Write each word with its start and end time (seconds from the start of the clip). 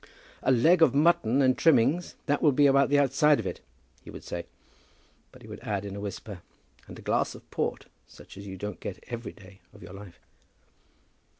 "A 0.41 0.51
leg 0.51 0.81
of 0.81 0.95
mutton 0.95 1.43
and 1.43 1.55
trimmings; 1.55 2.15
that 2.25 2.41
will 2.41 2.51
be 2.51 2.65
about 2.65 2.89
the 2.89 2.97
outside 2.97 3.39
of 3.39 3.45
it," 3.45 3.61
he 4.03 4.09
would 4.09 4.23
say; 4.23 4.47
but 5.31 5.43
he 5.43 5.47
would 5.47 5.59
add 5.59 5.85
in 5.85 5.95
a 5.95 5.99
whisper, 5.99 6.41
"and 6.87 6.97
a 6.97 7.03
glass 7.03 7.35
of 7.35 7.47
port 7.51 7.85
such 8.07 8.35
as 8.35 8.47
you 8.47 8.57
don't 8.57 8.79
get 8.79 9.03
every 9.09 9.31
day 9.33 9.59
of 9.75 9.83
your 9.83 9.93
life." 9.93 10.19